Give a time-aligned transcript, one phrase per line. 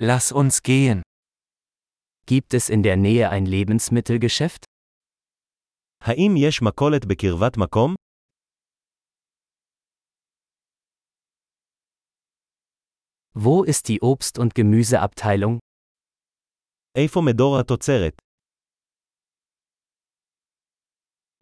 [0.00, 1.02] Lass uns gehen.
[2.26, 4.64] Gibt es in der Nähe ein Lebensmittelgeschäft?
[6.00, 7.94] האם יש מכולת בקרבת מקום?
[13.34, 15.58] Wo ist die Obst- und Gemüseabteilung?
[16.96, 18.14] איפה מדור התוצרת?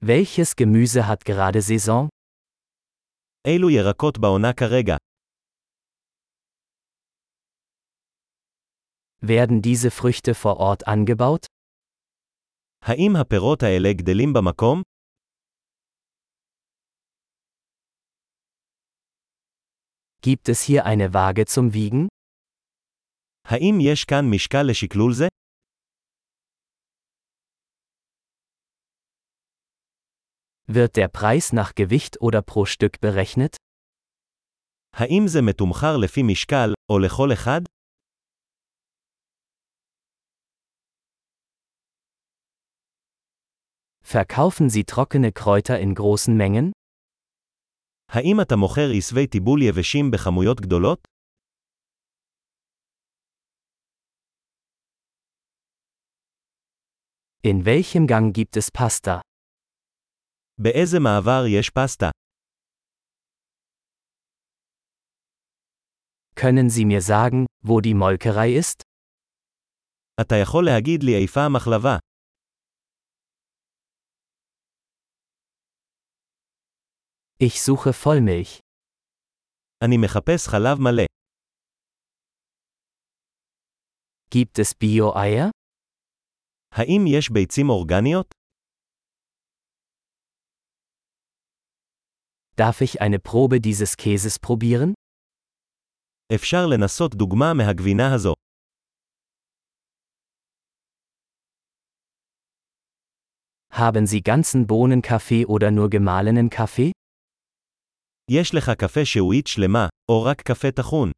[0.01, 2.09] Welches Gemüse hat gerade Saison?
[3.47, 4.97] אילו ירקות בעונה כרגע?
[9.26, 11.46] Werden diese Früchte vor Ort angebaut?
[12.82, 14.82] האם הפירות האלה גדלים במקום?
[20.22, 22.08] Gibt es hier eine Waage zum Wiegen?
[23.46, 25.28] האם יש כאן משקל לשקלול זה?
[30.68, 33.56] Wird der Preis nach Gewicht oder pro Stück berechnet?
[34.94, 37.62] האם זה מתומחר לפי משקל, או לכל אחד?
[44.06, 46.72] Verkaufen Sie trockene Kräuter in großen Mengen?
[48.12, 51.08] האם אתה מוכר עשבי טיבול יבשים בכמויות גדולות?
[57.44, 59.22] In welchem Gang gibt es Pasta?
[60.58, 62.10] באיזה מעבר יש פסטה?
[66.36, 68.82] Können Sie mir sagen, wo die Molkerei ist?
[70.22, 71.98] אתה יכול להגיד לי איפה המחלבה?
[77.44, 78.60] Ich suche Vollmilch.
[79.84, 81.04] אני מחפש חלב מלא.
[84.30, 85.50] Gibt es Bio-Eier?
[86.72, 88.34] האם יש ביצים אורגניות?
[92.56, 94.94] Darf ich eine Probe dieses Käses probieren?
[96.36, 98.34] אפשר לנסות דוגמה מהגבינה הזו.
[103.72, 106.92] Haben Sie ganzen Bohnenkaffee oder nur gemahlenen Kaffee?
[108.32, 111.12] יש לך קפה שהועית שלמה, או רק קפה טחון.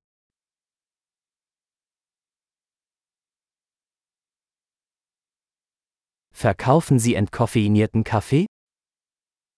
[6.33, 8.45] Verkaufen Sie entkoffeinierten Kaffee?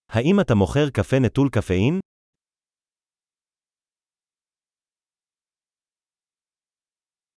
[0.09, 1.99] האם אתה מוכר קפה נטול קפאין?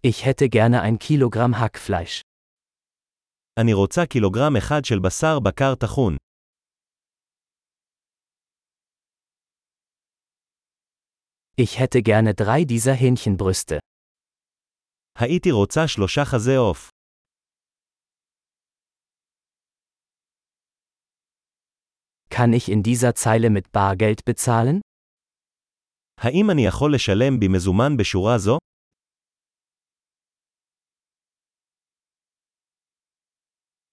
[0.03, 2.23] Ich hätte gerne ein Kilogramm Hackfleisch.
[3.61, 6.17] אני רוצה קילוגרם אחד של בשר בקר טחון.
[11.57, 13.79] Ich hätte gerne drei dieser Hähnchenbrüste.
[15.19, 16.91] הייתי רוצה שלושה חזה עוף.
[22.31, 24.81] Kann ich in dieser Zeile mit Bargeld bezahlen?
[26.21, 28.59] האם אני יכול לשלם במזומן בשורה זו?